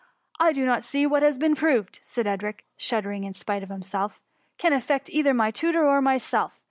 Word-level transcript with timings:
"I 0.39 0.51
do 0.51 0.65
not 0.65 0.83
see 0.83 1.03
that 1.05 1.09
what 1.09 1.21
has 1.21 1.37
been 1.37 1.53
proved,'^ 1.53 1.99
said 2.01 2.25
Edric, 2.25 2.65
shuddering 2.75 3.23
in 3.23 3.33
spite 3.33 3.61
of 3.61 3.69
himself," 3.69 4.19
can 4.57 4.73
affect 4.73 5.11
either 5.11 5.31
my 5.35 5.51
tutor 5.51 5.87
or 5.87 6.01
myself. 6.01 6.59